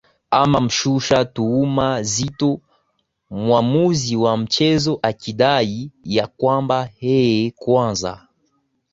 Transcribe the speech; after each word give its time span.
ama 0.41 0.57
mshusha 0.67 1.25
tuhuma 1.25 1.87
nzito 1.99 2.49
mwamuzi 3.41 4.15
wa 4.23 4.37
mchezo 4.37 4.99
akidai 5.09 5.91
ya 6.15 6.27
kwamba 6.37 6.77
eeh 7.07 7.51
kwanza 7.61 8.13